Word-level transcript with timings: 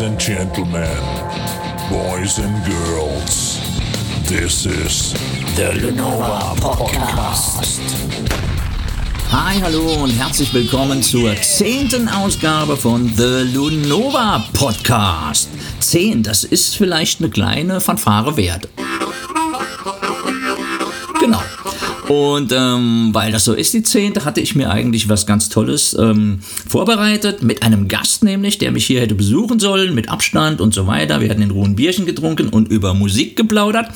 Ladies 0.00 0.12
and 0.12 0.18
gentlemen, 0.18 0.98
boys 1.90 2.38
and 2.38 2.64
girls, 2.64 3.60
this 4.26 4.64
is 4.64 5.12
The 5.56 5.74
Lenova 5.74 6.54
Podcast. 6.58 7.82
Hi, 9.30 9.60
hallo 9.60 10.02
und 10.02 10.10
herzlich 10.12 10.54
willkommen 10.54 11.02
zur 11.02 11.36
zehnten 11.42 12.08
Ausgabe 12.08 12.78
von 12.78 13.12
The 13.14 13.42
Lunova 13.52 14.42
Podcast. 14.54 15.50
Zehn, 15.80 16.22
das 16.22 16.44
ist 16.44 16.76
vielleicht 16.76 17.20
eine 17.20 17.28
kleine 17.28 17.82
Fanfare 17.82 18.38
wert. 18.38 18.68
Genau. 21.20 21.42
Und 22.10 22.50
ähm, 22.50 23.10
weil 23.12 23.30
das 23.30 23.44
so 23.44 23.52
ist, 23.54 23.72
die 23.72 23.84
zehnte, 23.84 24.24
hatte 24.24 24.40
ich 24.40 24.56
mir 24.56 24.68
eigentlich 24.68 25.08
was 25.08 25.26
ganz 25.26 25.48
Tolles 25.48 25.96
ähm, 25.96 26.40
vorbereitet. 26.66 27.44
Mit 27.44 27.62
einem 27.62 27.86
Gast 27.86 28.24
nämlich, 28.24 28.58
der 28.58 28.72
mich 28.72 28.84
hier 28.84 29.00
hätte 29.00 29.14
besuchen 29.14 29.60
sollen, 29.60 29.94
mit 29.94 30.08
Abstand 30.08 30.60
und 30.60 30.74
so 30.74 30.88
weiter. 30.88 31.20
Wir 31.20 31.30
hatten 31.30 31.42
in 31.42 31.52
Ruhe 31.52 31.66
ein 31.66 31.76
Bierchen 31.76 32.06
getrunken 32.06 32.48
und 32.48 32.66
über 32.66 32.94
Musik 32.94 33.36
geplaudert. 33.36 33.90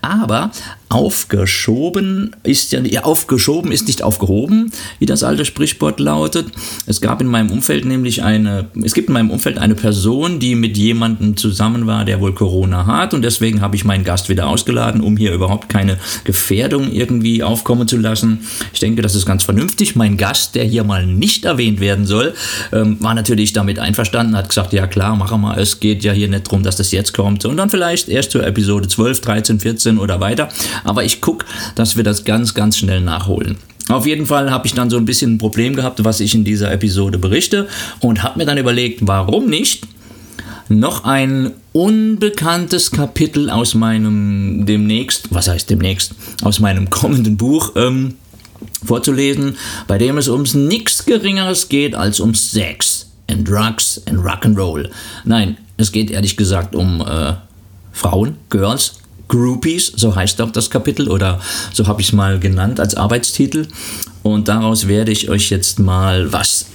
Aber 0.00 0.50
aufgeschoben 0.88 2.34
ist 2.42 2.72
ja, 2.72 2.80
ja 2.80 3.04
aufgeschoben 3.04 3.72
ist 3.72 3.86
nicht 3.86 4.02
aufgehoben, 4.02 4.72
wie 4.98 5.06
das 5.06 5.22
alte 5.22 5.44
Sprichwort 5.44 6.00
lautet. 6.00 6.46
Es 6.86 7.00
gab 7.00 7.20
in 7.20 7.26
meinem 7.26 7.50
Umfeld 7.50 7.84
nämlich 7.84 8.22
eine, 8.22 8.66
es 8.82 8.94
gibt 8.94 9.08
in 9.08 9.14
meinem 9.14 9.30
Umfeld 9.30 9.58
eine 9.58 9.74
Person, 9.74 10.38
die 10.38 10.54
mit 10.54 10.76
jemandem 10.78 11.36
zusammen 11.36 11.86
war, 11.86 12.04
der 12.04 12.20
wohl 12.20 12.34
Corona 12.34 12.86
hat 12.86 13.12
und 13.12 13.22
deswegen 13.22 13.60
habe 13.60 13.76
ich 13.76 13.84
meinen 13.84 14.04
Gast 14.04 14.28
wieder 14.28 14.48
ausgeladen, 14.48 15.00
um 15.02 15.16
hier 15.16 15.32
überhaupt 15.32 15.68
keine 15.68 15.98
Gefährdung 16.24 16.90
irgendwie 16.90 17.42
aufkommen 17.42 17.86
zu 17.86 17.98
lassen. 17.98 18.46
Ich 18.72 18.80
denke, 18.80 19.02
das 19.02 19.14
ist 19.14 19.26
ganz 19.26 19.44
vernünftig. 19.44 19.94
Mein 19.94 20.16
Gast, 20.16 20.54
der 20.54 20.64
hier 20.64 20.84
mal 20.84 21.06
nicht 21.06 21.44
erwähnt 21.44 21.80
werden 21.80 22.06
soll, 22.06 22.34
ähm, 22.72 22.96
war 23.00 23.14
natürlich 23.14 23.52
damit 23.52 23.78
einverstanden, 23.78 24.36
hat 24.36 24.48
gesagt, 24.48 24.72
ja 24.72 24.86
klar, 24.86 25.16
machen 25.16 25.42
wir, 25.42 25.58
es 25.58 25.80
geht 25.80 26.02
ja 26.02 26.12
hier 26.12 26.28
nicht 26.28 26.46
darum, 26.46 26.62
dass 26.62 26.76
das 26.76 26.92
jetzt 26.92 27.12
kommt, 27.12 27.42
sondern 27.42 27.68
vielleicht 27.68 28.08
erst 28.08 28.30
zur 28.30 28.46
Episode 28.46 28.88
12, 28.88 29.20
13, 29.20 29.60
14 29.60 29.98
oder 29.98 30.20
weiter. 30.20 30.48
Aber 30.84 31.04
ich 31.04 31.20
gucke, 31.20 31.46
dass 31.74 31.96
wir 31.96 32.04
das 32.04 32.24
ganz, 32.24 32.54
ganz 32.54 32.78
schnell 32.78 33.00
nachholen. 33.00 33.56
Auf 33.88 34.06
jeden 34.06 34.26
Fall 34.26 34.50
habe 34.50 34.66
ich 34.66 34.74
dann 34.74 34.90
so 34.90 34.98
ein 34.98 35.06
bisschen 35.06 35.34
ein 35.34 35.38
Problem 35.38 35.74
gehabt, 35.74 36.04
was 36.04 36.20
ich 36.20 36.34
in 36.34 36.44
dieser 36.44 36.70
Episode 36.70 37.18
berichte 37.18 37.68
und 38.00 38.22
habe 38.22 38.38
mir 38.38 38.44
dann 38.44 38.58
überlegt, 38.58 39.00
warum 39.06 39.46
nicht 39.46 39.86
noch 40.68 41.04
ein 41.04 41.52
unbekanntes 41.72 42.90
Kapitel 42.90 43.48
aus 43.48 43.74
meinem 43.74 44.66
demnächst, 44.66 45.32
was 45.32 45.48
heißt 45.48 45.70
demnächst, 45.70 46.12
aus 46.42 46.60
meinem 46.60 46.90
kommenden 46.90 47.38
Buch 47.38 47.72
ähm, 47.76 48.14
vorzulesen, 48.84 49.56
bei 49.86 49.96
dem 49.96 50.18
es 50.18 50.28
ums 50.28 50.54
nichts 50.54 51.06
Geringeres 51.06 51.68
geht 51.70 51.94
als 51.94 52.20
um 52.20 52.34
Sex 52.34 53.10
and 53.30 53.48
Drugs 53.48 54.02
and 54.06 54.18
Rock'n'Roll. 54.18 54.90
Nein, 55.24 55.56
es 55.76 55.92
geht 55.92 56.10
ehrlich 56.10 56.36
gesagt 56.36 56.74
um 56.74 57.00
äh, 57.00 57.34
Frauen, 57.92 58.36
Girls, 58.50 58.94
Groupies, 59.28 59.92
so 59.94 60.14
heißt 60.14 60.40
auch 60.40 60.50
das 60.50 60.70
Kapitel 60.70 61.08
oder 61.08 61.40
so 61.72 61.86
habe 61.86 62.00
ich 62.00 62.08
es 62.08 62.12
mal 62.12 62.38
genannt 62.38 62.80
als 62.80 62.94
Arbeitstitel. 62.94 63.68
Und 64.22 64.48
daraus 64.48 64.88
werde 64.88 65.12
ich 65.12 65.28
euch 65.28 65.50
jetzt 65.50 65.78
mal 65.78 66.32
was 66.32 66.66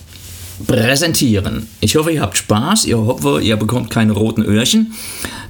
präsentieren. 0.68 1.68
Ich 1.82 1.96
hoffe, 1.96 2.12
ihr 2.12 2.22
habt 2.22 2.38
Spaß. 2.38 2.86
Ich 2.86 2.94
hoffe, 2.94 3.42
ihr 3.42 3.58
bekommt 3.58 3.90
keine 3.90 4.14
roten 4.14 4.44
Öhrchen. 4.44 4.94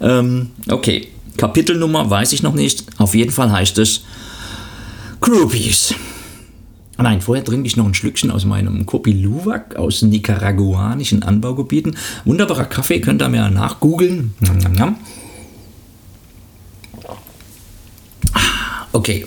Ähm, 0.02 0.52
okay, 0.70 1.10
Kapitelnummer 1.38 2.10
weiß 2.10 2.34
ich 2.34 2.44
noch 2.44 2.54
nicht. 2.54 2.86
Auf 2.98 3.16
jeden 3.16 3.32
Fall 3.32 3.52
heißt 3.52 3.78
es 3.78 4.02
Groupies. 5.22 5.94
Nein, 6.98 7.22
vorher 7.22 7.44
trinke 7.44 7.68
ich 7.68 7.76
noch 7.76 7.86
ein 7.86 7.94
Schlückchen 7.94 8.32
aus 8.32 8.46
meinem 8.46 8.86
Kopi 8.86 9.12
Luwak 9.12 9.76
aus 9.76 10.04
nicaraguanischen 10.04 11.24
Anbaugebieten. 11.24 11.98
Wunderbarer 12.24 12.66
Kaffee, 12.66 13.02
könnt 13.02 13.22
ihr 13.22 13.30
mir 13.30 13.50
nachgoogeln. 13.50 14.34
Okay. 18.94 19.26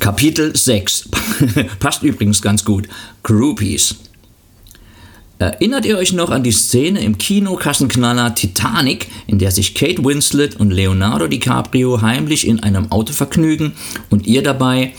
Kapitel 0.00 0.56
6. 0.56 1.10
Passt 1.80 2.02
übrigens 2.02 2.40
ganz 2.40 2.64
gut. 2.64 2.88
Groupies. 3.22 3.96
Erinnert 5.38 5.84
ihr 5.84 5.98
euch 5.98 6.12
noch 6.14 6.30
an 6.30 6.42
die 6.42 6.50
Szene 6.50 7.00
im 7.00 7.18
Kinokassenknaller 7.18 8.34
Titanic, 8.34 9.08
in 9.26 9.38
der 9.38 9.50
sich 9.50 9.74
Kate 9.74 10.02
Winslet 10.02 10.56
und 10.56 10.70
Leonardo 10.70 11.28
DiCaprio 11.28 12.00
heimlich 12.00 12.46
in 12.46 12.60
einem 12.60 12.90
Auto 12.90 13.12
vergnügen 13.12 13.74
und 14.08 14.26
ihr 14.26 14.42
dabei 14.42 14.94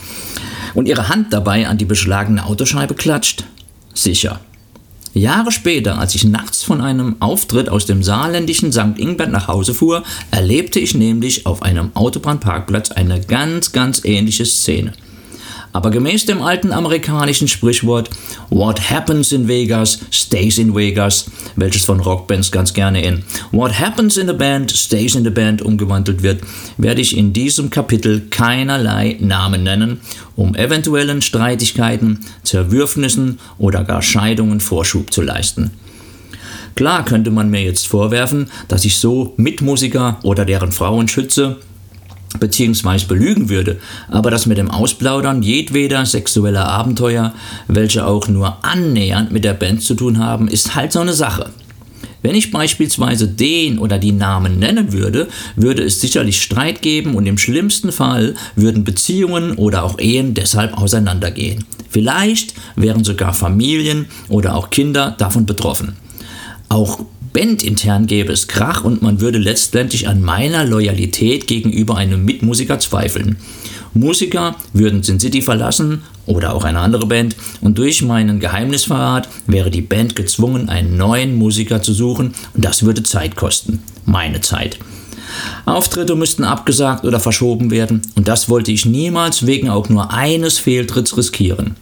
und 0.74 0.86
ihre 0.86 1.08
Hand 1.08 1.32
dabei 1.32 1.66
an 1.66 1.76
die 1.76 1.84
beschlagene 1.84 2.46
Autoscheibe 2.46 2.94
klatscht? 2.94 3.44
Sicher. 3.92 4.40
Jahre 5.12 5.50
später, 5.50 5.98
als 5.98 6.14
ich 6.14 6.24
nachts 6.24 6.62
von 6.62 6.80
einem 6.80 7.16
Auftritt 7.20 7.68
aus 7.68 7.84
dem 7.86 8.02
saarländischen 8.02 8.72
St. 8.72 8.96
Ingbert 8.96 9.30
nach 9.30 9.48
Hause 9.48 9.74
fuhr, 9.74 10.04
erlebte 10.30 10.78
ich 10.78 10.94
nämlich 10.94 11.46
auf 11.46 11.62
einem 11.62 11.90
Autobahnparkplatz 11.94 12.92
eine 12.92 13.20
ganz, 13.20 13.72
ganz 13.72 14.04
ähnliche 14.04 14.46
Szene. 14.46 14.92
Aber 15.72 15.90
gemäß 15.90 16.26
dem 16.26 16.42
alten 16.42 16.72
amerikanischen 16.72 17.48
Sprichwort 17.48 18.10
What 18.48 18.90
happens 18.90 19.30
in 19.32 19.46
Vegas 19.46 20.00
stays 20.10 20.58
in 20.58 20.74
Vegas, 20.74 21.30
welches 21.56 21.84
von 21.84 22.00
Rockbands 22.00 22.50
ganz 22.50 22.74
gerne 22.74 23.02
in 23.02 23.22
What 23.52 23.78
happens 23.78 24.16
in 24.16 24.26
the 24.26 24.32
band 24.32 24.70
stays 24.70 25.14
in 25.14 25.24
the 25.24 25.30
band 25.30 25.62
umgewandelt 25.62 26.22
wird, 26.22 26.40
werde 26.76 27.00
ich 27.00 27.16
in 27.16 27.32
diesem 27.32 27.70
Kapitel 27.70 28.22
keinerlei 28.30 29.16
Namen 29.20 29.62
nennen, 29.62 30.00
um 30.34 30.54
eventuellen 30.56 31.22
Streitigkeiten, 31.22 32.20
Zerwürfnissen 32.42 33.38
oder 33.58 33.84
gar 33.84 34.02
Scheidungen 34.02 34.60
Vorschub 34.60 35.12
zu 35.12 35.22
leisten. 35.22 35.70
Klar 36.74 37.04
könnte 37.04 37.30
man 37.30 37.50
mir 37.50 37.62
jetzt 37.62 37.86
vorwerfen, 37.88 38.50
dass 38.68 38.84
ich 38.84 38.96
so 38.96 39.34
Mitmusiker 39.36 40.18
oder 40.22 40.44
deren 40.44 40.72
Frauen 40.72 41.08
schütze, 41.08 41.58
beziehungsweise 42.38 43.06
belügen 43.06 43.48
würde, 43.48 43.78
aber 44.08 44.30
das 44.30 44.46
mit 44.46 44.58
dem 44.58 44.70
Ausplaudern 44.70 45.42
jedweder 45.42 46.06
sexueller 46.06 46.66
Abenteuer, 46.66 47.34
welche 47.66 48.06
auch 48.06 48.28
nur 48.28 48.64
annähernd 48.64 49.32
mit 49.32 49.44
der 49.44 49.54
Band 49.54 49.82
zu 49.82 49.94
tun 49.94 50.18
haben, 50.18 50.46
ist 50.46 50.74
halt 50.74 50.92
so 50.92 51.00
eine 51.00 51.12
Sache. 51.12 51.50
Wenn 52.22 52.34
ich 52.34 52.50
beispielsweise 52.50 53.28
den 53.28 53.78
oder 53.78 53.98
die 53.98 54.12
Namen 54.12 54.58
nennen 54.58 54.92
würde, 54.92 55.28
würde 55.56 55.82
es 55.82 56.00
sicherlich 56.00 56.42
Streit 56.42 56.82
geben 56.82 57.14
und 57.14 57.26
im 57.26 57.38
schlimmsten 57.38 57.92
Fall 57.92 58.34
würden 58.56 58.84
Beziehungen 58.84 59.54
oder 59.54 59.84
auch 59.84 59.98
Ehen 59.98 60.34
deshalb 60.34 60.76
auseinandergehen. 60.76 61.64
Vielleicht 61.88 62.54
wären 62.76 63.04
sogar 63.04 63.32
Familien 63.32 64.06
oder 64.28 64.54
auch 64.54 64.70
Kinder 64.70 65.14
davon 65.18 65.46
betroffen. 65.46 65.96
Auch 66.68 67.00
bandintern 67.32 68.06
gäbe 68.06 68.32
es 68.32 68.48
Krach 68.48 68.84
und 68.84 69.02
man 69.02 69.20
würde 69.20 69.38
letztendlich 69.38 70.08
an 70.08 70.22
meiner 70.22 70.64
Loyalität 70.64 71.46
gegenüber 71.46 71.96
einem 71.96 72.24
Mitmusiker 72.24 72.78
zweifeln. 72.78 73.36
Musiker 73.94 74.54
würden 74.72 75.02
Sin 75.02 75.18
City 75.18 75.42
verlassen 75.42 76.02
oder 76.26 76.54
auch 76.54 76.64
eine 76.64 76.78
andere 76.78 77.06
Band 77.06 77.34
und 77.60 77.78
durch 77.78 78.02
meinen 78.02 78.38
Geheimnisverrat 78.38 79.28
wäre 79.46 79.70
die 79.70 79.82
Band 79.82 80.14
gezwungen, 80.14 80.68
einen 80.68 80.96
neuen 80.96 81.34
Musiker 81.34 81.82
zu 81.82 81.92
suchen 81.92 82.34
und 82.54 82.64
das 82.64 82.84
würde 82.84 83.02
Zeit 83.02 83.34
kosten. 83.34 83.82
Meine 84.04 84.40
Zeit. 84.40 84.78
Auftritte 85.64 86.16
müssten 86.16 86.44
abgesagt 86.44 87.04
oder 87.04 87.20
verschoben 87.20 87.70
werden 87.70 88.02
und 88.14 88.28
das 88.28 88.48
wollte 88.48 88.72
ich 88.72 88.86
niemals 88.86 89.46
wegen 89.46 89.68
auch 89.68 89.88
nur 89.88 90.12
eines 90.12 90.58
Fehltritts 90.58 91.16
riskieren. 91.16 91.76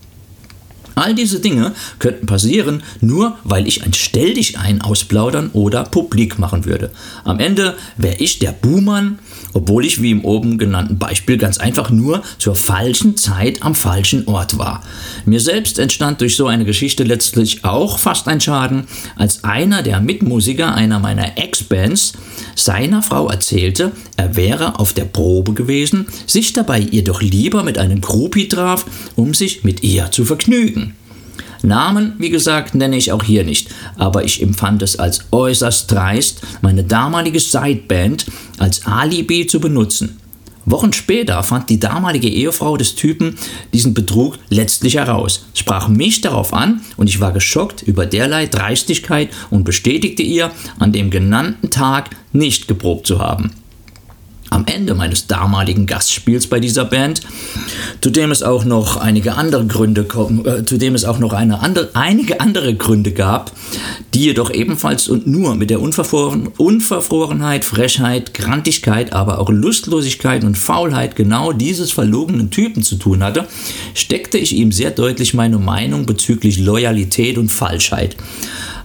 All 0.99 1.15
diese 1.15 1.39
Dinge 1.39 1.75
könnten 2.01 2.27
passieren, 2.27 2.83
nur 3.01 3.39
weil 3.45 3.69
ich 3.69 3.85
ein 3.85 3.93
Stell 3.93 4.35
dich 4.35 4.59
ein 4.59 4.83
ausplaudern 4.83 5.51
oder 5.53 5.85
publik 5.85 6.41
machen 6.41 6.65
würde. 6.65 6.91
Am 7.23 7.39
Ende 7.39 7.77
wäre 7.97 8.17
ich 8.17 8.41
der 8.41 8.51
Buhmann, 8.51 9.21
obwohl 9.59 9.85
ich 9.85 10.01
wie 10.01 10.13
im 10.13 10.25
oben 10.25 10.57
genannten 10.57 10.99
Beispiel 10.99 11.37
ganz 11.37 11.59
einfach 11.59 11.91
nur 11.91 12.23
zur 12.39 12.55
falschen 12.55 13.17
Zeit 13.17 13.61
am 13.65 13.75
falschen 13.75 14.29
Ort 14.29 14.57
war. 14.57 14.85
Mir 15.27 15.41
selbst 15.41 15.81
entstand 15.81 16.21
durch 16.21 16.37
so 16.37 16.47
eine 16.47 16.65
Geschichte 16.65 17.03
letztlich 17.03 17.65
auch 17.65 17.99
fast 17.99 18.29
ein 18.29 18.41
Schaden, 18.41 18.85
als 19.17 19.43
einer 19.43 19.83
der 19.83 20.01
Mitmusiker 20.01 20.77
einer 20.77 21.01
meiner 21.01 21.39
Ex-Bands 21.39 22.13
seiner 22.55 23.03
Frau 23.03 23.29
erzählte, 23.29 23.91
er 24.17 24.37
wäre 24.37 24.79
auf 24.79 24.93
der 24.93 25.07
Probe 25.07 25.55
gewesen, 25.55 26.07
sich 26.27 26.53
dabei 26.53 26.79
jedoch 26.79 27.21
lieber 27.21 27.65
mit 27.65 27.79
einem 27.79 28.01
Groupie 28.01 28.47
traf, 28.47 28.87
um 29.17 29.35
sich 29.35 29.65
mit 29.65 29.83
ihr 29.83 30.13
zu 30.13 30.25
vergnügen. 30.25 30.95
Namen, 31.63 32.15
wie 32.19 32.31
gesagt, 32.31 32.75
nenne 32.75 32.97
ich 32.97 33.13
auch 33.13 33.23
hier 33.23 33.45
nicht, 33.45 33.69
aber 33.97 34.25
ich 34.25 34.43
empfand 34.43 34.83
es 34.83 34.99
als 34.99 35.27
äußerst 35.31 35.91
dreist, 35.91 36.41
meine 36.61 36.85
damalige 36.85 37.41
Sideband 37.41 38.27
als 38.59 38.87
Alibi 38.87 39.47
zu 39.47 39.61
benutzen. 39.61 40.19
Wochen 40.71 40.93
später 40.93 41.43
fand 41.43 41.71
die 41.71 41.81
damalige 41.81 42.29
Ehefrau 42.29 42.77
des 42.77 42.95
Typen 42.95 43.39
diesen 43.73 43.95
Betrug 43.95 44.39
letztlich 44.51 44.97
heraus, 44.97 45.47
sprach 45.55 45.89
mich 45.89 46.21
darauf 46.21 46.53
an 46.53 46.83
und 46.97 47.09
ich 47.09 47.21
war 47.21 47.33
geschockt 47.33 47.83
über 47.83 48.05
derlei 48.05 48.47
Dreistigkeit 48.47 49.31
und 49.51 49.65
bestätigte 49.65 50.23
ihr, 50.23 50.51
an 50.79 50.93
dem 50.93 51.11
genannten 51.11 51.71
Tag 51.71 52.11
nicht 52.33 52.69
geprobt 52.69 53.07
zu 53.07 53.19
haben. 53.19 53.53
Am 54.51 54.65
Ende 54.67 54.95
meines 54.95 55.27
damaligen 55.27 55.87
Gastspiels 55.87 56.47
bei 56.47 56.61
dieser 56.61 56.85
Band, 56.85 57.21
zu 58.01 58.11
dem 58.11 58.31
es 58.31 58.43
auch 58.43 58.65
noch 58.65 58.97
einige 58.97 59.35
andere 59.35 59.67
Gründe, 59.67 60.03
äh, 60.03 60.65
zu 60.65 60.79
dem 60.79 60.95
es 60.95 61.05
auch 61.05 61.19
noch 61.19 61.33
eine 61.33 61.61
andere, 61.61 61.91
einige 61.95 62.41
andere 62.41 62.75
Gründe 62.75 63.13
gab, 63.13 63.53
die 64.15 64.25
jedoch 64.25 64.51
ebenfalls 64.51 65.09
und 65.09 65.27
nur 65.27 65.55
mit 65.55 65.71
der 65.71 65.81
Unverfroren, 65.81 66.49
Unverfrorenheit, 66.57 67.65
Frechheit, 67.65 68.35
Grantigkeit, 68.35 69.13
aber 69.13 69.39
auch 69.39 69.51
Lustlosigkeit 69.51 70.45
und 70.45 70.57
Faulheit 70.57 71.17
genau 71.17 71.53
dieses 71.53 71.93
verlogenen 71.93 72.51
Typen 72.51 72.83
zu 72.83 72.97
tun 72.97 73.23
hatte, 73.23 73.47
steckte 73.95 74.39
ich 74.39 74.55
ihm 74.55 74.73
sehr 74.73 74.91
deutlich 74.91 75.35
meine 75.35 75.59
Meinung 75.59 76.07
bezüglich 76.07 76.59
Loyalität 76.59 77.39
und 77.39 77.49
Falschheit. 77.49 78.17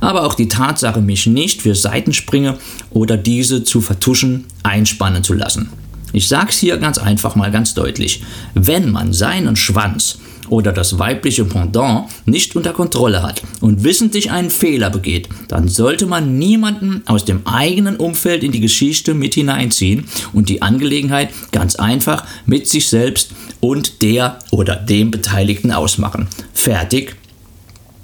Aber 0.04 0.25
auch 0.25 0.33
die 0.33 0.50
Tatsache, 0.50 1.00
mich 1.00 1.27
nicht 1.27 1.62
für 1.62 1.75
Seitensprünge 1.75 2.57
oder 2.93 3.17
diese 3.17 3.63
zu 3.63 3.81
vertuschen, 3.81 4.45
einspannen 4.63 5.23
zu 5.23 5.33
lassen. 5.33 5.69
Ich 6.13 6.27
sag's 6.27 6.59
hier 6.59 6.77
ganz 6.77 6.99
einfach 6.99 7.35
mal 7.35 7.51
ganz 7.51 7.73
deutlich. 7.73 8.23
Wenn 8.53 8.91
man 8.91 9.13
seinen 9.13 9.55
Schwanz 9.55 10.19
oder 10.47 10.71
das 10.71 10.99
weibliche 10.99 11.45
Pendant 11.45 12.07
nicht 12.25 12.55
unter 12.55 12.71
Kontrolle 12.71 13.23
hat 13.23 13.41
und 13.61 13.83
wissentlich 13.83 14.29
einen 14.29 14.51
Fehler 14.51 14.91
begeht, 14.91 15.27
dann 15.47 15.67
sollte 15.67 16.05
man 16.05 16.37
niemanden 16.37 17.01
aus 17.07 17.25
dem 17.25 17.47
eigenen 17.47 17.95
Umfeld 17.95 18.43
in 18.43 18.51
die 18.51 18.59
Geschichte 18.59 19.15
mit 19.15 19.33
hineinziehen 19.33 20.05
und 20.33 20.49
die 20.49 20.61
Angelegenheit 20.61 21.29
ganz 21.51 21.75
einfach 21.75 22.25
mit 22.45 22.67
sich 22.67 22.87
selbst 22.87 23.31
und 23.59 24.03
der 24.03 24.37
oder 24.51 24.75
dem 24.75 25.09
Beteiligten 25.09 25.71
ausmachen. 25.71 26.27
Fertig. 26.53 27.15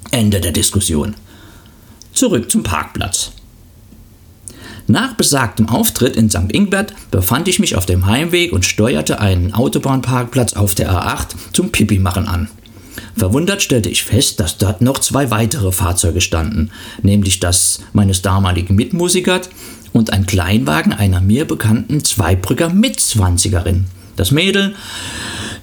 Ende 0.10 0.42
der 0.42 0.52
Diskussion. 0.52 1.14
Zurück 2.14 2.50
zum 2.50 2.64
Parkplatz. 2.64 3.34
Nach 4.90 5.14
besagtem 5.14 5.70
Auftritt 5.70 6.16
in 6.16 6.32
St. 6.32 6.52
Ingbert 6.52 6.96
befand 7.12 7.48
ich 7.48 7.60
mich 7.60 7.76
auf 7.76 7.86
dem 7.86 8.08
Heimweg 8.08 8.52
und 8.52 8.66
steuerte 8.66 9.20
einen 9.20 9.54
Autobahnparkplatz 9.54 10.54
auf 10.54 10.74
der 10.74 10.92
A8 10.92 11.28
zum 11.54 11.72
Pipi-Machen 11.72 12.28
an. 12.28 12.50
Verwundert 13.16 13.62
stellte 13.62 13.90
ich 13.90 14.04
fest, 14.04 14.40
dass 14.40 14.58
dort 14.58 14.82
noch 14.82 14.98
zwei 14.98 15.30
weitere 15.30 15.72
Fahrzeuge 15.72 16.22
standen, 16.22 16.72
nämlich 17.04 17.40
das 17.40 17.82
meines 17.94 18.24
damaligen 18.24 18.74
Mitmusikers 18.74 19.52
und 19.94 20.12
ein 20.12 20.26
Kleinwagen 20.26 20.92
einer 20.92 21.22
mir 21.22 21.46
bekannten 21.46 22.04
Zweibrücker 22.04 22.70
Mitzwanzigerin. 22.70 23.86
Das 24.16 24.32
Mädel 24.32 24.74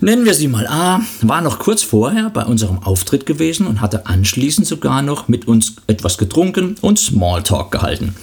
nennen 0.01 0.25
wir 0.25 0.35
sie 0.35 0.47
mal 0.47 0.69
A, 0.69 1.01
war 1.23 1.41
noch 1.41 1.59
kurz 1.59 1.83
vorher 1.83 2.31
bei 2.31 2.45
unserem 2.45 2.79
Auftritt 2.79 3.27
gewesen 3.27 3.67
und 3.67 3.81
hatte 3.81 4.07
anschließend 4.07 4.69
sogar 4.69 5.03
noch 5.03 5.27
mit 5.27 5.49
uns 5.49 5.75
etwas 5.89 6.17
getrunken 6.17 6.77
und 6.81 7.01
Smalltalk 7.01 7.73
gehalten. 7.73 8.15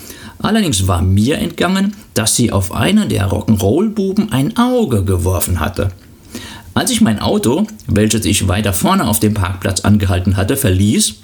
Allerdings 0.43 0.87
war 0.87 1.01
mir 1.01 1.37
entgangen, 1.37 1.95
dass 2.13 2.35
sie 2.35 2.51
auf 2.51 2.73
einen 2.73 3.07
der 3.07 3.29
Rock'n'Roll-Buben 3.29 4.33
ein 4.33 4.57
Auge 4.57 5.05
geworfen 5.05 5.61
hatte. 5.61 5.91
Als 6.73 6.91
ich 6.91 6.99
mein 6.99 7.19
Auto, 7.19 7.65
welches 7.87 8.25
ich 8.25 8.47
weiter 8.49 8.73
vorne 8.73 9.07
auf 9.07 9.21
dem 9.21 9.33
Parkplatz 9.33 9.81
angehalten 9.81 10.35
hatte, 10.35 10.57
verließ, 10.57 11.15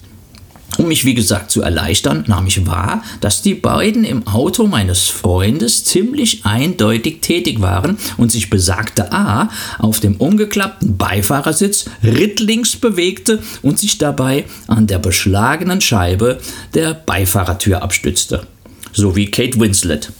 um 0.77 0.87
mich 0.87 1.03
wie 1.03 1.15
gesagt 1.15 1.51
zu 1.51 1.61
erleichtern, 1.61 2.23
nahm 2.27 2.47
ich 2.47 2.65
wahr, 2.65 3.03
dass 3.19 3.41
die 3.41 3.55
beiden 3.55 4.05
im 4.05 4.25
Auto 4.25 4.67
meines 4.67 5.07
Freundes 5.07 5.83
ziemlich 5.83 6.45
eindeutig 6.45 7.19
tätig 7.19 7.59
waren 7.59 7.97
und 8.15 8.31
sich 8.31 8.49
besagte 8.49 9.11
A 9.11 9.49
auf 9.79 9.99
dem 9.99 10.15
umgeklappten 10.15 10.95
Beifahrersitz 10.95 11.89
rittlings 12.03 12.77
bewegte 12.77 13.41
und 13.63 13.79
sich 13.79 13.97
dabei 13.97 14.45
an 14.67 14.87
der 14.87 14.99
beschlagenen 14.99 15.81
Scheibe 15.81 16.39
der 16.73 16.93
Beifahrertür 16.93 17.83
abstützte. 17.83 18.47
So 18.93 19.15
wie 19.15 19.29
Kate 19.31 19.59
Winslet. 19.59 20.11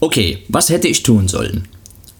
Okay, 0.00 0.44
was 0.48 0.70
hätte 0.70 0.88
ich 0.88 1.02
tun 1.02 1.28
sollen? 1.28 1.68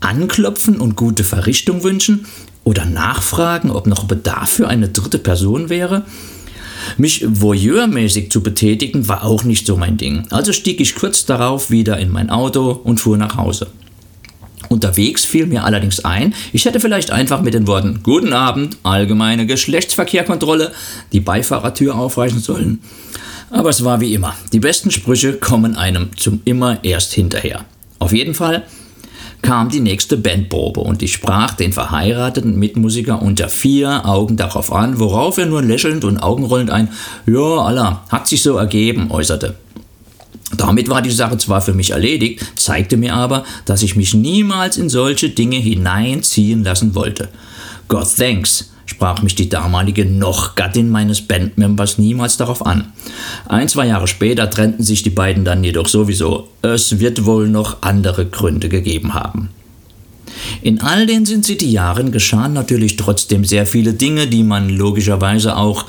Anklopfen 0.01 0.81
und 0.81 0.97
gute 0.97 1.25
Verrichtung 1.25 1.83
wünschen? 1.83 2.27
Oder 2.65 2.85
nachfragen, 2.85 3.71
ob 3.71 3.87
noch 3.87 4.05
Bedarf 4.05 4.51
für 4.51 4.69
eine 4.69 4.89
dritte 4.89 5.19
Person 5.19 5.69
wäre? 5.69 6.05
Mich 6.97 7.25
voyeurmäßig 7.27 8.31
zu 8.31 8.43
betätigen 8.43 9.09
war 9.09 9.25
auch 9.25 9.45
nicht 9.45 9.67
so 9.67 9.77
mein 9.77 9.97
Ding. 9.97 10.27
Also 10.31 10.53
stieg 10.53 10.81
ich 10.81 10.95
kurz 10.95 11.27
darauf 11.27 11.71
wieder 11.71 11.99
in 11.99 12.11
mein 12.11 12.31
Auto 12.31 12.71
und 12.71 13.01
fuhr 13.01 13.17
nach 13.17 13.37
Hause. 13.37 13.69
Unterwegs 14.69 15.25
fiel 15.25 15.47
mir 15.47 15.65
allerdings 15.65 16.05
ein, 16.05 16.35
ich 16.53 16.65
hätte 16.65 16.79
vielleicht 16.79 17.11
einfach 17.11 17.43
mit 17.43 17.55
den 17.55 17.67
Worten 17.67 18.01
Guten 18.05 18.33
Abend, 18.33 18.77
allgemeine 18.85 19.47
Geschlechtsverkehrkontrolle 19.47 20.71
die 21.13 21.21
Beifahrertür 21.21 21.97
aufreißen 21.97 22.39
sollen. 22.39 22.81
Aber 23.51 23.71
es 23.71 23.85
war 23.85 24.01
wie 24.01 24.15
immer. 24.15 24.35
Die 24.53 24.61
besten 24.61 24.91
Sprüche 24.91 25.35
kommen 25.35 25.77
einem 25.77 26.11
zum 26.17 26.41
immer 26.45 26.83
erst 26.85 27.13
hinterher. 27.13 27.65
Auf 27.99 28.13
jeden 28.13 28.35
Fall 28.35 28.65
kam 29.43 29.71
die 29.71 29.81
nächste 29.81 30.17
Bandprobe 30.17 30.81
und 30.81 31.03
ich 31.03 31.13
sprach 31.13 31.55
den 31.55 31.73
verheirateten 31.73 32.59
Mitmusiker 32.59 33.21
unter 33.21 33.49
vier 33.49 34.07
Augen 34.07 34.37
darauf 34.37 34.73
an, 34.73 34.99
worauf 34.99 35.39
er 35.39 35.47
nur 35.47 35.63
lächelnd 35.63 36.05
und 36.05 36.19
augenrollend 36.19 36.71
ein 36.71 36.89
Ja, 37.27 37.41
Allah, 37.41 38.05
hat 38.11 38.29
sich 38.29 38.43
so 38.43 38.57
ergeben 38.57 39.11
äußerte. 39.11 39.57
Damit 40.57 40.89
war 40.89 41.01
die 41.01 41.11
Sache 41.11 41.39
zwar 41.39 41.61
für 41.61 41.75
mich 41.75 41.91
erledigt, 41.91 42.45
zeigte 42.57 42.97
mir 42.97 43.15
aber, 43.15 43.45
dass 43.65 43.83
ich 43.83 43.97
mich 43.97 44.15
niemals 44.15 44.77
in 44.77 44.89
solche 44.89 45.31
Dinge 45.31 45.57
hineinziehen 45.57 46.65
lassen 46.65 46.95
wollte. 46.95 47.29
God 47.89 48.07
thanks, 48.17 48.70
sprach 48.91 49.23
mich 49.23 49.37
die 49.37 49.49
damalige 49.49 50.05
noch 50.05 50.57
Gattin 50.57 50.91
meines 50.91 51.23
Bandmembers 51.23 51.99
niemals 51.99 52.37
darauf 52.37 52.67
an. 52.67 52.93
Ein, 53.49 53.69
zwei 53.69 53.87
Jahre 53.87 54.09
später 54.09 54.51
trennten 54.51 54.83
sich 54.83 55.05
die 55.05 55.11
beiden 55.11 55.45
dann 55.45 55.63
jedoch 55.63 55.87
sowieso. 55.87 56.49
Es 56.61 56.99
wird 56.99 57.25
wohl 57.25 57.49
noch 57.49 57.83
andere 57.83 58.27
Gründe 58.27 58.69
gegeben 58.69 59.15
haben. 59.15 59.51
In 60.61 60.81
all 60.81 61.07
den 61.07 61.25
Sin 61.25 61.45
City 61.45 61.71
Jahren 61.71 62.11
geschahen 62.11 62.53
natürlich 62.53 62.97
trotzdem 62.97 63.45
sehr 63.45 63.65
viele 63.65 63.95
Dinge, 63.95 64.27
die 64.27 64.43
man 64.43 64.69
logischerweise 64.69 65.57
auch, 65.57 65.85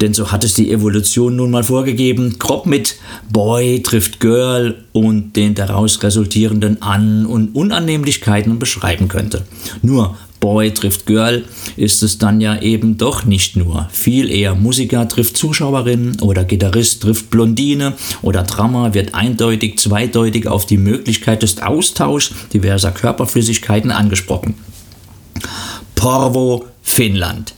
denn 0.00 0.14
so 0.14 0.30
hat 0.30 0.44
es 0.44 0.54
die 0.54 0.70
Evolution 0.70 1.36
nun 1.36 1.50
mal 1.50 1.64
vorgegeben, 1.64 2.38
grob 2.38 2.66
mit 2.66 2.96
Boy 3.32 3.82
trifft 3.82 4.20
Girl 4.20 4.76
und 4.92 5.34
den 5.34 5.54
daraus 5.54 6.02
resultierenden 6.02 6.80
An- 6.80 7.26
und 7.26 7.54
Unannehmlichkeiten 7.56 8.58
beschreiben 8.58 9.08
könnte. 9.08 9.44
Nur 9.82 10.16
Boy 10.40 10.72
trifft 10.72 11.06
Girl 11.06 11.44
ist 11.76 12.02
es 12.02 12.18
dann 12.18 12.40
ja 12.40 12.60
eben 12.60 12.96
doch 12.96 13.24
nicht 13.24 13.56
nur. 13.56 13.88
Viel 13.92 14.30
eher 14.30 14.54
Musiker 14.54 15.06
trifft 15.06 15.36
Zuschauerin 15.36 16.18
oder 16.20 16.44
Gitarrist 16.44 17.02
trifft 17.02 17.30
Blondine 17.30 17.92
oder 18.22 18.42
Drama 18.42 18.94
wird 18.94 19.14
eindeutig, 19.14 19.78
zweideutig 19.78 20.48
auf 20.48 20.66
die 20.66 20.78
Möglichkeit 20.78 21.42
des 21.42 21.60
Austauschs 21.62 22.32
diverser 22.52 22.90
Körperflüssigkeiten 22.90 23.90
angesprochen. 23.90 24.54
Porvo, 25.94 26.64
Finnland. 26.82 27.54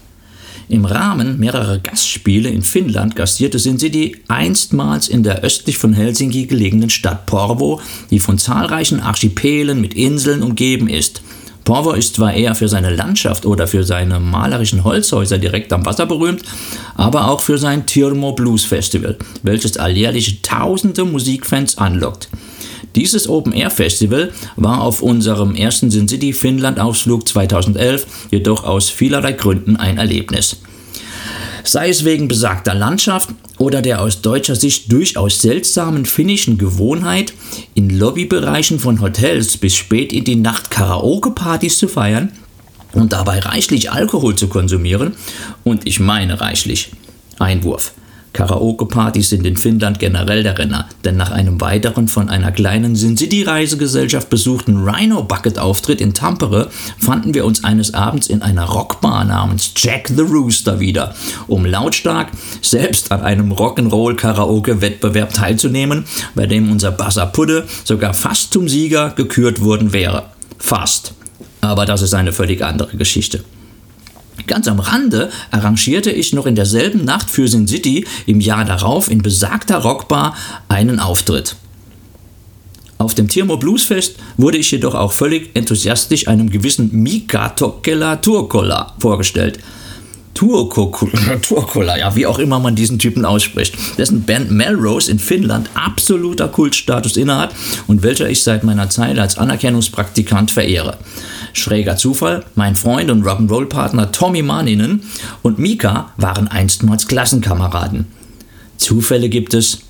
Im 0.69 0.85
Rahmen 0.87 1.39
mehrerer 1.39 1.79
Gastspiele 1.79 2.49
in 2.49 2.63
Finnland 2.63 3.15
gastierte 3.15 3.59
Sin 3.59 3.79
City 3.79 4.17
einstmals 4.29 5.07
in 5.07 5.23
der 5.23 5.43
östlich 5.43 5.77
von 5.77 5.93
Helsinki 5.93 6.47
gelegenen 6.47 6.89
Stadt 6.89 7.27
Porvo, 7.27 7.81
die 8.11 8.19
von 8.19 8.39
zahlreichen 8.39 9.01
Archipelen 9.01 9.81
mit 9.81 9.95
Inseln 9.95 10.43
umgeben 10.43 10.89
ist. 10.89 11.23
Porvo 11.65 11.93
ist 11.93 12.17
zwar 12.17 12.35
eher 12.35 12.55
für 12.55 12.69
seine 12.69 12.95
Landschaft 12.95 13.47
oder 13.47 13.67
für 13.67 13.85
seine 13.85 14.19
malerischen 14.19 14.85
Holzhäuser 14.85 15.39
direkt 15.39 15.73
am 15.73 15.87
Wasser 15.87 16.07
berühmt, 16.07 16.43
aber 16.97 17.29
auch 17.29 17.41
für 17.41 17.59
sein 17.59 17.87
Tirmo 17.87 18.33
Blues 18.33 18.65
Festival, 18.65 19.17
welches 19.43 19.77
alljährlich 19.77 20.43
tausende 20.43 21.05
Musikfans 21.05 21.79
anlockt. 21.79 22.29
Dieses 22.97 23.29
Open-Air-Festival 23.29 24.33
war 24.57 24.83
auf 24.83 25.03
unserem 25.03 25.55
ersten 25.55 25.91
Sin 25.91 26.09
City 26.09 26.33
Finnland-Ausflug 26.33 27.27
2011 27.27 28.07
jedoch 28.31 28.65
aus 28.65 28.91
vielerlei 28.91 29.33
Gründen 29.33 29.77
ein 29.77 29.99
Erlebnis 29.99 30.59
sei 31.65 31.89
es 31.89 32.05
wegen 32.05 32.29
besagter 32.29 32.75
Landschaft 32.75 33.31
oder 33.59 33.83
der 33.83 34.01
aus 34.01 34.23
deutscher 34.23 34.57
Sicht 34.57 34.91
durchaus 34.91 35.41
seltsamen 35.43 36.05
finnischen 36.05 36.59
Gewohnheit, 36.59 37.33
in 37.75 37.91
Lobbybereichen 37.91 38.79
von 38.79 39.01
Hotels 39.01 39.57
bis 39.57 39.77
spät 39.77 40.13
in 40.13 40.25
die 40.25 40.37
Nacht 40.37 40.71
Karaoke-Partys 40.71 41.79
zu 41.79 41.89
feiern 41.89 42.33
und 42.93 43.13
dabei 43.13 43.39
reichlich 43.39 43.91
Alkohol 43.91 44.37
zu 44.37 44.49
konsumieren, 44.49 45.15
und 45.65 45.87
ich 45.87 46.01
meine 46.01 46.41
reichlich. 46.41 46.91
Einwurf. 47.39 47.93
Karaoke-Partys 48.33 49.29
sind 49.31 49.47
in 49.47 49.57
Finnland 49.57 49.99
generell 49.99 50.43
der 50.43 50.59
Renner, 50.59 50.89
denn 51.05 51.17
nach 51.17 51.31
einem 51.31 51.61
weiteren 51.61 52.09
von 52.09 52.31
einer 52.31 52.51
kleinen 52.51 52.97
Sin 52.97 53.17
City-Reisegesellschaft 53.17 54.31
besuchten 54.31 54.89
Rhino 54.89 55.23
Bucket-Auftritt 55.23 56.01
in 56.01 56.15
Tampere 56.15 56.71
fanden 56.99 57.35
wir 57.35 57.45
uns 57.45 57.63
eines 57.63 57.93
Abends 57.93 58.29
in 58.29 58.43
einer 58.43 58.65
Rockbar 58.65 59.25
namens 59.25 59.75
Jack 59.77 60.09
the 60.09 60.23
Rooster 60.23 60.81
wieder, 60.81 61.15
um 61.47 61.67
lautstark 61.67 62.29
selbst 62.63 63.13
an 63.13 63.21
einem 63.21 63.53
Rock'n'Roll-Karaoke-Wettbewerb 63.53 65.35
teilzunehmen, 65.35 66.05
bei 66.35 66.47
dem 66.47 66.71
unser 66.71 66.91
Basser 66.91 67.27
Pudde 67.27 67.67
sogar 67.85 68.15
fast 68.15 68.53
zum 68.53 68.69
Sieger 68.69 69.11
gekürt 69.11 69.61
worden 69.63 69.93
wäre. 69.93 70.25
Fast. 70.59 71.15
Aber 71.61 71.87
das 71.87 72.03
ist 72.03 72.15
eine 72.15 72.33
völlig 72.33 72.65
andere 72.65 72.97
Geschichte. 72.97 73.45
Ganz 74.47 74.69
am 74.69 74.81
Rande 74.81 75.31
arrangierte 75.51 76.11
ich 76.11 76.33
noch 76.33 76.47
in 76.47 76.55
derselben 76.55 77.05
Nacht 77.05 77.31
für 77.31 77.49
Sin 77.49 77.67
City 77.67 78.07
im 78.27 78.41
Jahr 78.41 78.65
darauf 78.65 79.11
in 79.11 79.23
besagter 79.23 79.79
Rockbar 79.79 80.37
einen 80.69 81.01
Auftritt. 81.01 81.57
Auf 82.99 83.15
dem 83.15 83.29
Tirmo 83.29 83.57
Bluesfest 83.57 84.17
wurde 84.37 84.59
ich 84.59 84.71
jedoch 84.71 84.95
auch 84.95 85.11
völlig 85.11 85.57
enthusiastisch 85.57 86.29
einem 86.29 86.51
gewissen 86.51 86.91
Mika 86.93 87.49
Tokkela 87.49 88.17
Turkola 88.17 88.95
vorgestellt. 89.01 89.59
Turkola, 90.35 91.97
ja, 91.99 92.15
wie 92.17 92.27
auch 92.27 92.39
immer 92.39 92.59
man 92.59 92.75
diesen 92.75 92.99
Typen 92.99 93.25
ausspricht, 93.25 93.77
dessen 93.99 94.23
Band 94.23 94.51
Melrose 94.51 95.11
in 95.11 95.19
Finnland 95.19 95.71
absoluter 95.75 96.49
Kultstatus 96.49 97.17
innehat 97.17 97.55
und 97.87 98.03
welcher 98.03 98.29
ich 98.29 98.43
seit 98.43 98.65
meiner 98.65 98.89
Zeit 98.91 99.19
als 99.19 99.37
Anerkennungspraktikant 99.37 100.51
verehre. 100.51 100.97
Schräger 101.53 101.97
Zufall, 101.97 102.45
mein 102.55 102.77
Freund 102.77 103.11
und 103.11 103.25
Rock'n'Roll-Partner 103.25 104.11
Tommy 104.11 104.43
Maninen 104.43 105.03
und 105.43 105.59
Mika 105.59 106.13
waren 106.17 106.49
einstmals 106.49 107.07
Klassenkameraden. 107.07 108.07
Zufälle 108.79 109.29
gibt 109.29 109.55
es. 109.55 109.81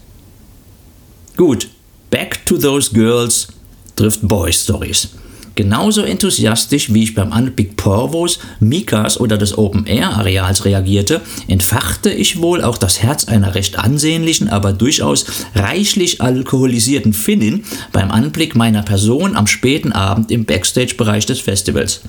Gut, 1.37 1.69
back 2.11 2.45
to 2.45 2.59
those 2.59 2.93
girls 2.93 3.49
trifft 3.97 4.27
Boy 4.27 4.53
Stories. 4.53 5.09
Genauso 5.55 6.03
enthusiastisch, 6.03 6.95
wie 6.95 7.03
ich 7.03 7.15
beim 7.15 7.33
Anblick 7.33 7.77
Porvos, 7.77 8.39
Mikas 8.61 9.21
oder 9.21 9.37
des 9.37 9.59
Open-Air-Areals 9.59 10.65
reagierte, 10.65 11.21
entfachte 11.47 12.11
ich 12.11 12.41
wohl 12.41 12.63
auch 12.63 12.79
das 12.79 13.03
Herz 13.03 13.27
einer 13.27 13.55
recht 13.55 13.79
ansehnlichen, 13.79 14.49
aber 14.49 14.73
durchaus 14.73 15.27
reichlich 15.55 16.23
alkoholisierten 16.23 17.13
Finnin 17.13 17.65
beim 17.93 18.11
Anblick 18.11 18.55
meiner 18.55 18.83
Person 18.83 19.37
am 19.37 19.47
späten 19.47 19.93
Abend 19.93 20.31
im 20.31 20.47
Backstage-Bereich 20.47 21.27
des 21.27 21.41
Festivals. 21.41 22.01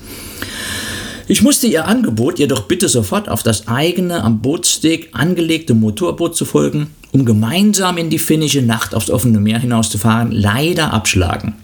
Ich 1.26 1.42
musste 1.42 1.66
ihr 1.66 1.86
Angebot 1.86 2.38
jedoch 2.38 2.62
bitte 2.62 2.88
sofort 2.88 3.30
auf 3.30 3.42
das 3.42 3.66
eigene 3.66 4.22
am 4.22 4.40
Bootsteg 4.40 5.08
angelegte 5.12 5.74
Motorboot 5.74 6.36
zu 6.36 6.44
folgen, 6.44 6.88
um 7.12 7.24
gemeinsam 7.24 7.96
in 7.96 8.10
die 8.10 8.18
finnische 8.18 8.60
Nacht 8.60 8.94
aufs 8.94 9.08
offene 9.10 9.40
Meer 9.40 9.58
hinauszufahren, 9.58 10.32
leider 10.32 10.92
abschlagen. 10.92 11.54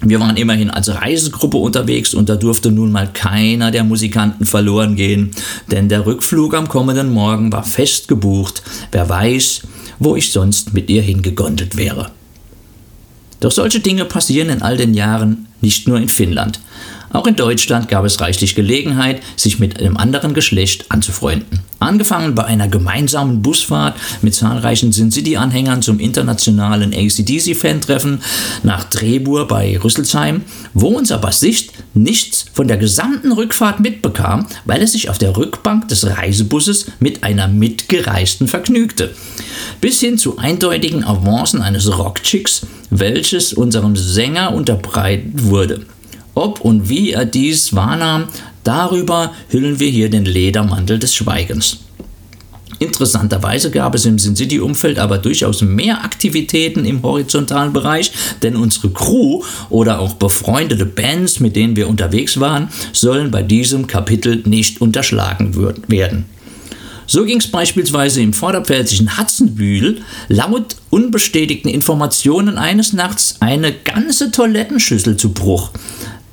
Wir 0.00 0.20
waren 0.20 0.36
immerhin 0.36 0.70
als 0.70 0.88
Reisegruppe 0.88 1.56
unterwegs 1.56 2.14
und 2.14 2.28
da 2.28 2.36
durfte 2.36 2.70
nun 2.70 2.92
mal 2.92 3.12
keiner 3.12 3.72
der 3.72 3.82
Musikanten 3.82 4.46
verloren 4.46 4.94
gehen, 4.94 5.32
denn 5.70 5.88
der 5.88 6.06
Rückflug 6.06 6.54
am 6.54 6.68
kommenden 6.68 7.12
Morgen 7.12 7.52
war 7.52 7.64
fest 7.64 8.06
gebucht. 8.06 8.62
Wer 8.92 9.08
weiß, 9.08 9.62
wo 9.98 10.14
ich 10.14 10.30
sonst 10.30 10.72
mit 10.72 10.88
ihr 10.88 11.02
hingegondelt 11.02 11.76
wäre. 11.76 12.12
Doch 13.40 13.50
solche 13.50 13.80
Dinge 13.80 14.04
passieren 14.04 14.50
in 14.50 14.62
all 14.62 14.76
den 14.76 14.94
Jahren 14.94 15.48
nicht 15.60 15.88
nur 15.88 15.98
in 15.98 16.08
Finnland. 16.08 16.60
Auch 17.12 17.26
in 17.26 17.36
Deutschland 17.36 17.88
gab 17.88 18.04
es 18.04 18.20
reichlich 18.20 18.54
Gelegenheit, 18.54 19.22
sich 19.36 19.58
mit 19.58 19.80
einem 19.80 19.96
anderen 19.96 20.34
Geschlecht 20.34 20.86
anzufreunden. 20.90 21.60
Angefangen 21.80 22.34
bei 22.34 22.44
einer 22.44 22.66
gemeinsamen 22.66 23.40
Busfahrt 23.40 23.96
mit 24.20 24.34
zahlreichen 24.34 24.90
Sin 24.90 25.12
City-Anhängern 25.12 25.80
zum 25.80 26.00
internationalen 26.00 26.92
ACDC-Fan-Treffen 26.92 28.20
nach 28.64 28.84
Trebur 28.84 29.46
bei 29.46 29.78
Rüsselsheim, 29.78 30.42
wo 30.74 30.88
unser 30.88 31.18
Bassist 31.18 31.70
nichts 31.94 32.46
von 32.52 32.66
der 32.66 32.78
gesamten 32.78 33.30
Rückfahrt 33.30 33.78
mitbekam, 33.78 34.46
weil 34.64 34.80
er 34.80 34.88
sich 34.88 35.08
auf 35.08 35.18
der 35.18 35.36
Rückbank 35.36 35.86
des 35.86 36.04
Reisebusses 36.04 36.86
mit 36.98 37.22
einer 37.22 37.46
Mitgereisten 37.46 38.48
vergnügte. 38.48 39.14
Bis 39.80 40.00
hin 40.00 40.18
zu 40.18 40.38
eindeutigen 40.38 41.04
Avancen 41.04 41.62
eines 41.62 41.96
Rockchicks, 41.96 42.66
welches 42.90 43.52
unserem 43.52 43.94
Sänger 43.94 44.52
unterbreitet 44.52 45.44
wurde. 45.44 45.86
Ob 46.34 46.60
und 46.60 46.88
wie 46.88 47.12
er 47.12 47.24
dies 47.24 47.74
wahrnahm, 47.74 48.28
darüber 48.68 49.32
hüllen 49.48 49.80
wir 49.80 49.88
hier 49.88 50.10
den 50.10 50.26
Ledermantel 50.26 50.98
des 50.98 51.14
Schweigens. 51.14 51.78
Interessanterweise 52.78 53.70
gab 53.70 53.94
es 53.94 54.04
im 54.04 54.18
Sin 54.18 54.36
City-Umfeld 54.36 54.98
aber 54.98 55.18
durchaus 55.18 55.62
mehr 55.62 56.04
Aktivitäten 56.04 56.84
im 56.84 57.02
horizontalen 57.02 57.72
Bereich, 57.72 58.12
denn 58.42 58.54
unsere 58.54 58.90
Crew 58.90 59.42
oder 59.70 59.98
auch 59.98 60.14
befreundete 60.14 60.86
Bands, 60.86 61.40
mit 61.40 61.56
denen 61.56 61.74
wir 61.74 61.88
unterwegs 61.88 62.38
waren, 62.38 62.68
sollen 62.92 63.30
bei 63.30 63.42
diesem 63.42 63.86
Kapitel 63.86 64.42
nicht 64.44 64.80
unterschlagen 64.80 65.56
werden. 65.88 66.26
So 67.06 67.24
ging 67.24 67.38
es 67.38 67.50
beispielsweise 67.50 68.20
im 68.20 68.34
vorderpfälzischen 68.34 69.16
Hatzenbühl 69.16 70.02
laut 70.28 70.76
unbestätigten 70.90 71.70
Informationen 71.70 72.58
eines 72.58 72.92
Nachts 72.92 73.36
eine 73.40 73.72
ganze 73.72 74.30
Toilettenschüssel 74.30 75.16
zu 75.16 75.32
Bruch 75.32 75.70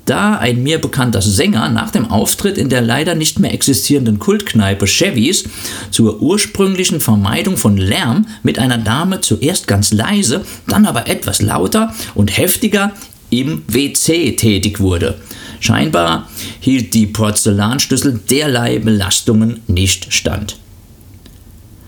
da 0.05 0.37
ein 0.37 0.61
mir 0.63 0.79
bekannter 0.79 1.21
Sänger 1.21 1.69
nach 1.69 1.91
dem 1.91 2.09
Auftritt 2.09 2.57
in 2.57 2.69
der 2.69 2.81
leider 2.81 3.15
nicht 3.15 3.39
mehr 3.39 3.53
existierenden 3.53 4.19
Kultkneipe 4.19 4.87
Chevys 4.87 5.45
zur 5.91 6.21
ursprünglichen 6.21 7.01
Vermeidung 7.01 7.57
von 7.57 7.77
Lärm 7.77 8.27
mit 8.43 8.59
einer 8.59 8.77
Dame 8.77 9.21
zuerst 9.21 9.67
ganz 9.67 9.91
leise, 9.91 10.45
dann 10.67 10.85
aber 10.85 11.07
etwas 11.07 11.41
lauter 11.41 11.93
und 12.13 12.37
heftiger 12.37 12.91
im 13.29 13.63
WC 13.67 14.35
tätig 14.35 14.79
wurde. 14.79 15.15
Scheinbar 15.59 16.29
hielt 16.59 16.93
die 16.93 17.07
Porzellanschlüssel 17.07 18.19
derlei 18.29 18.79
Belastungen 18.79 19.61
nicht 19.67 20.13
stand. 20.13 20.57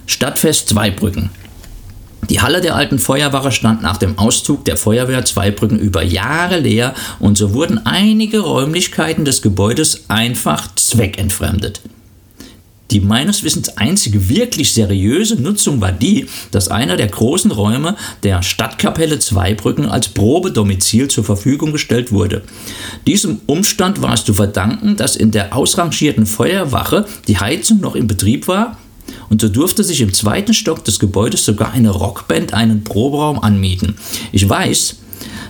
Stadtfest 0.08 0.70
Zweibrücken. 0.70 1.30
Die 2.30 2.42
Halle 2.42 2.62
der 2.62 2.76
alten 2.76 3.00
Feuerwache 3.00 3.52
stand 3.52 3.82
nach 3.82 3.98
dem 3.98 4.18
Auszug 4.18 4.66
der 4.66 4.78
Feuerwehr 4.78 5.24
Zweibrücken 5.24 5.80
über 5.80 6.04
Jahre 6.04 6.60
leer 6.60 6.94
und 7.20 7.38
so 7.38 7.54
wurden 7.54 7.86
einige 7.86 8.40
Räumlichkeiten 8.40 9.24
des 9.24 9.42
Gebäudes 9.42 10.06
einfach 10.10 10.68
zweckentfremdet. 10.76 11.82
Die 12.92 13.02
meines 13.02 13.44
Wissens 13.44 13.78
einzige 13.78 14.30
wirklich 14.30 14.72
seriöse 14.72 15.42
Nutzung 15.42 15.82
war 15.82 15.92
die, 15.92 16.28
dass 16.52 16.70
einer 16.70 16.96
der 16.96 17.08
großen 17.08 17.52
Räume 17.52 17.98
der 18.24 18.42
Stadtkapelle 18.44 19.20
Zweibrücken 19.20 19.88
als 19.88 20.08
Probedomizil 20.10 21.10
zur 21.10 21.26
Verfügung 21.26 21.74
gestellt 21.74 22.14
wurde. 22.14 22.44
Diesem 23.06 23.42
Umstand 23.46 24.02
war 24.02 24.14
es 24.14 24.24
zu 24.24 24.34
verdanken, 24.34 24.96
dass 24.96 25.18
in 25.18 25.32
der 25.32 25.56
ausrangierten 25.56 26.26
Feuerwache 26.26 27.06
die 27.28 27.38
Heizung 27.38 27.82
noch 27.82 27.96
in 27.96 28.08
Betrieb 28.08 28.48
war 28.48 28.78
und 29.30 29.42
so 29.42 29.50
durfte 29.50 29.84
sich 29.84 30.02
im 30.02 30.14
zweiten 30.14 30.54
Stock 30.54 30.84
des 30.86 31.00
Gebäudes 31.00 31.46
sogar 31.46 31.72
eine 31.72 31.90
Rockband 31.90 32.54
einen 32.54 32.84
Proberaum 32.84 33.40
anmieten. 33.40 33.96
Ich 34.32 34.48
weiß, 34.48 34.98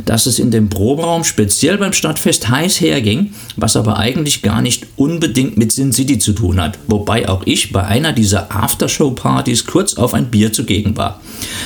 dass 0.05 0.25
es 0.25 0.39
in 0.39 0.51
dem 0.51 0.69
Proberaum 0.69 1.23
speziell 1.23 1.77
beim 1.77 1.93
Stadtfest 1.93 2.49
heiß 2.49 2.81
herging, 2.81 3.33
was 3.55 3.75
aber 3.75 3.97
eigentlich 3.97 4.41
gar 4.41 4.61
nicht 4.61 4.87
unbedingt 4.95 5.57
mit 5.57 5.71
Sin 5.71 5.91
City 5.91 6.17
zu 6.19 6.33
tun 6.33 6.61
hat, 6.61 6.79
wobei 6.87 7.27
auch 7.27 7.41
ich 7.45 7.71
bei 7.71 7.83
einer 7.83 8.13
dieser 8.13 8.55
Aftershow-Partys 8.55 9.65
kurz 9.65 9.95
auf 9.95 10.13
ein 10.13 10.31
Bier 10.31 10.53
zugegen 10.53 10.97
war. 10.97 11.21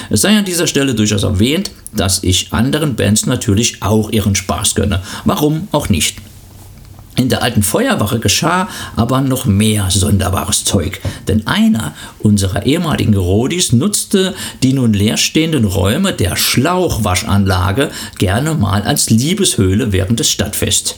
Es 0.10 0.22
sei 0.22 0.38
an 0.38 0.46
dieser 0.46 0.68
Stelle 0.68 0.96
durchaus 0.96 1.24
erwähnt, 1.24 1.72
dass 1.94 2.24
ich 2.24 2.52
anderen 2.52 2.96
Bands 2.96 3.26
natürlich 3.26 3.82
auch 3.84 4.12
ihren 4.12 4.36
Spaß 4.36 4.76
gönne. 4.76 5.02
Warum 5.26 5.68
auch 5.72 5.90
nicht? 5.90 6.18
In 7.22 7.30
der 7.30 7.44
alten 7.44 7.62
Feuerwache 7.62 8.18
geschah 8.18 8.68
aber 8.96 9.22
noch 9.22 9.46
mehr 9.46 9.92
sonderbares 9.92 10.64
Zeug, 10.64 11.00
denn 11.28 11.46
einer 11.46 11.94
unserer 12.18 12.66
ehemaligen 12.66 13.16
Rodis 13.16 13.74
nutzte 13.74 14.34
die 14.64 14.74
nun 14.74 14.92
leerstehenden 14.92 15.66
Räume 15.66 16.14
der 16.14 16.36
Schlauchwaschanlage 16.36 17.92
gerne 18.18 18.56
mal 18.56 18.82
als 18.82 19.12
Liebeshöhle 19.12 19.92
während 19.92 20.20
des 20.20 20.32
Stadtfests. 20.32 20.96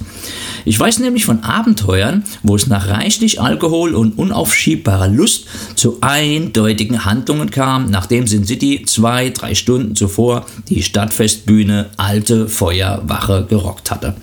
Ich 0.63 0.80
weiß 0.80 1.00
nämlich 1.00 1.25
von 1.25 1.44
Abenteuern, 1.44 2.24
wo 2.42 2.56
es 2.56 2.68
nach 2.68 2.88
reichlich 2.88 3.42
Alkohol 3.42 3.94
und 3.94 4.18
unaufschiebbarer 4.18 5.10
Lust 5.10 5.48
zu 5.75 5.98
eindeutigen 6.00 7.03
Handlungen 7.03 7.51
kam, 7.51 7.92
nachdem 7.92 8.27
Sin 8.27 8.46
City 8.46 8.84
zwei, 8.86 9.30
drei 9.30 9.56
Stunden 9.56 9.94
zuvor 9.94 10.46
die 10.70 10.84
Stadtfestbühne 10.84 11.89
Alte 11.98 12.48
Feuerwache 12.48 13.46
gerockt 13.50 13.92
hatte. 13.92 14.15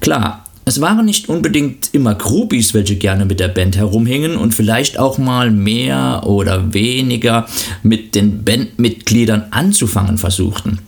Klar, 0.00 0.44
es 0.68 0.82
waren 0.82 1.06
nicht 1.06 1.30
unbedingt 1.30 1.88
immer 1.92 2.14
Groupies, 2.14 2.74
welche 2.74 2.96
gerne 2.96 3.24
mit 3.24 3.40
der 3.40 3.48
Band 3.48 3.76
herumhingen 3.76 4.36
und 4.36 4.54
vielleicht 4.54 4.98
auch 4.98 5.16
mal 5.16 5.50
mehr 5.50 6.24
oder 6.26 6.74
weniger 6.74 7.46
mit 7.82 8.14
den 8.14 8.44
Bandmitgliedern 8.44 9.46
anzufangen 9.50 10.18
versuchten. 10.18 10.80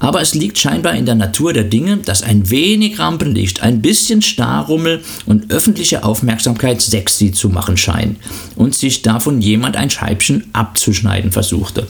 Aber 0.00 0.20
es 0.22 0.34
liegt 0.34 0.58
scheinbar 0.58 0.94
in 0.94 1.06
der 1.06 1.14
Natur 1.14 1.52
der 1.52 1.64
Dinge, 1.64 1.98
dass 1.98 2.22
ein 2.22 2.50
wenig 2.50 2.98
Rampenlicht, 2.98 3.62
ein 3.62 3.82
bisschen 3.82 4.22
Starrummel 4.22 5.02
und 5.26 5.52
öffentliche 5.52 6.02
Aufmerksamkeit 6.02 6.80
sexy 6.80 7.32
zu 7.32 7.50
machen 7.50 7.76
scheint 7.76 8.16
und 8.56 8.74
sich 8.74 9.02
davon 9.02 9.40
jemand 9.40 9.76
ein 9.76 9.90
Scheibchen 9.90 10.44
abzuschneiden 10.54 11.32
versuchte. 11.32 11.86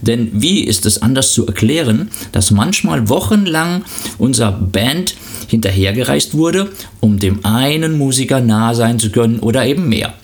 Denn 0.00 0.30
wie 0.34 0.64
ist 0.64 0.84
es 0.86 1.00
anders 1.00 1.32
zu 1.32 1.46
erklären, 1.46 2.10
dass 2.32 2.50
manchmal 2.50 3.08
wochenlang 3.08 3.84
unser 4.18 4.50
Band 4.52 5.14
hinterhergereist 5.46 6.34
wurde, 6.34 6.70
um 7.00 7.18
dem 7.18 7.44
einen 7.44 7.96
Musiker 7.96 8.40
nahe 8.40 8.74
sein 8.74 8.98
zu 8.98 9.10
können 9.10 9.38
oder 9.38 9.64
eben 9.64 9.88
mehr. 9.88 10.14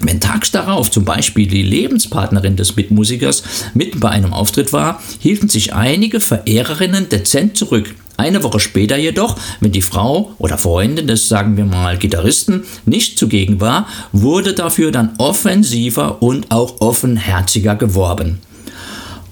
Wenn 0.00 0.20
tags 0.20 0.52
darauf 0.52 0.90
zum 0.90 1.04
Beispiel 1.04 1.48
die 1.48 1.62
Lebenspartnerin 1.62 2.56
des 2.56 2.76
Mitmusikers 2.76 3.42
mitten 3.74 3.98
bei 3.98 4.10
einem 4.10 4.32
Auftritt 4.32 4.72
war, 4.72 5.02
hielten 5.18 5.48
sich 5.48 5.74
einige 5.74 6.20
Verehrerinnen 6.20 7.08
dezent 7.08 7.56
zurück. 7.56 7.94
Eine 8.16 8.42
Woche 8.42 8.58
später 8.58 8.96
jedoch, 8.96 9.36
wenn 9.60 9.72
die 9.72 9.82
Frau 9.82 10.34
oder 10.38 10.58
Freundin 10.58 11.06
des, 11.06 11.28
sagen 11.28 11.56
wir 11.56 11.64
mal, 11.64 11.98
Gitarristen 11.98 12.64
nicht 12.84 13.18
zugegen 13.18 13.60
war, 13.60 13.86
wurde 14.12 14.54
dafür 14.54 14.90
dann 14.90 15.14
offensiver 15.18 16.20
und 16.20 16.50
auch 16.50 16.80
offenherziger 16.80 17.76
geworben. 17.76 18.40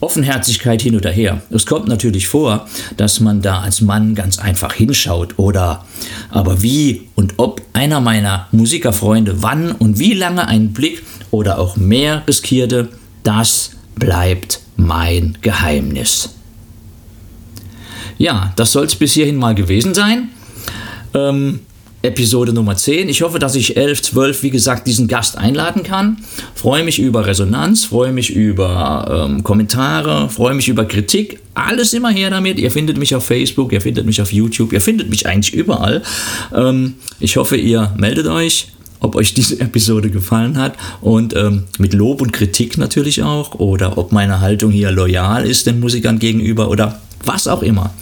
Offenherzigkeit 0.01 0.83
hin 0.83 0.97
oder 0.97 1.11
her. 1.11 1.43
Es 1.51 1.67
kommt 1.67 1.89
natürlich 1.89 2.29
vor, 2.29 2.69
dass 2.97 3.21
man 3.21 3.43
da 3.43 3.61
als 3.61 3.81
Mann 3.81 4.15
ganz 4.15 4.39
einfach 4.39 4.73
hinschaut 4.73 5.39
oder 5.39 5.85
aber 6.31 6.63
wie 6.63 7.09
und 7.15 7.35
ob 7.39 7.63
einer 7.73 8.01
meiner 8.01 8.49
Musikerfreunde 8.53 9.43
wann 9.43 9.73
und 9.73 9.99
wie 9.99 10.15
lange 10.15 10.47
einen 10.49 10.73
Blick 10.73 11.03
oder 11.31 11.59
auch 11.59 11.77
mehr 11.77 12.23
riskierte, 12.27 12.89
das 13.23 13.71
bleibt 13.95 14.61
mein 14.77 15.39
Geheimnis. 15.41 16.31
Ja, 18.19 18.53
das 18.57 18.73
soll 18.73 18.87
es 18.87 18.97
bis 18.97 19.13
hierhin 19.13 19.37
mal 19.37 19.55
gewesen 19.55 19.95
sein. 19.95 20.29
Ähm, 21.15 21.61
Episode 22.07 22.53
Nummer 22.53 22.77
10. 22.77 23.09
Ich 23.09 23.23
hoffe, 23.23 23.39
dass 23.39 23.55
ich 23.55 23.77
11, 23.77 24.03
12, 24.03 24.43
wie 24.43 24.51
gesagt, 24.51 24.87
diesen 24.87 25.09
Gast 25.09 25.37
einladen 25.37 25.83
kann. 25.83 26.19
Freue 26.55 26.85
mich 26.85 26.99
über 26.99 27.27
Resonanz, 27.27 27.85
freue 27.85 28.13
mich 28.13 28.31
über 28.31 29.29
ähm, 29.29 29.43
Kommentare, 29.43 30.31
freue 30.31 30.55
mich 30.55 30.69
über 30.69 30.85
Kritik. 30.85 31.41
Alles 31.55 31.93
immer 31.93 32.11
her 32.11 32.31
damit. 32.31 32.59
Ihr 32.59 32.71
findet 32.71 32.99
mich 32.99 33.15
auf 33.15 33.25
Facebook, 33.27 33.73
ihr 33.73 33.81
findet 33.81 34.07
mich 34.07 34.23
auf 34.23 34.33
YouTube, 34.33 34.73
ihr 34.73 34.81
findet 34.81 35.11
mich 35.11 35.27
eigentlich 35.27 35.55
überall. 35.55 36.03
Ähm, 36.55 36.95
ich 37.21 37.37
hoffe, 37.37 37.57
ihr 37.57 37.93
meldet 37.97 38.27
euch 38.27 38.69
ob 39.01 39.15
euch 39.15 39.35
diese 39.35 39.61
Episode 39.61 40.11
gefallen 40.11 40.57
hat 40.57 40.75
und 41.03 41.37
ähm, 41.37 41.65
mit 41.79 41.93
Lob 41.93 42.23
und 42.23 42.33
Kritik 42.33 42.79
natürlich 42.79 43.23
auch 43.23 43.55
oder 43.55 43.99
ob 43.99 44.11
meine 44.11 44.41
Haltung 44.41 44.71
hier 44.71 44.91
loyal 44.91 45.47
ist 45.47 45.67
den 45.67 45.81
Musikern 45.81 46.19
gegenüber 46.19 46.71
oder 46.71 46.99
was 47.25 47.47
auch 47.47 47.63
immer. 47.63 47.93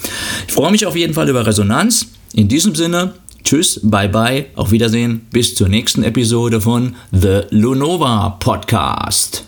Ich 0.47 0.53
freue 0.53 0.71
mich 0.71 0.85
auf 0.85 0.95
jeden 0.95 1.13
Fall 1.13 1.27
über 1.29 1.45
Resonanz. 1.45 2.07
In 2.33 2.47
diesem 2.47 2.75
Sinne, 2.75 3.13
tschüss, 3.45 3.79
bye 3.83 4.09
bye, 4.09 4.47
auf 4.55 4.71
Wiedersehen, 4.71 5.27
bis 5.31 5.55
zur 5.55 5.69
nächsten 5.69 6.03
Episode 6.03 6.59
von 6.59 6.95
The 7.11 7.43
Lunova 7.51 8.37
Podcast. 8.39 9.45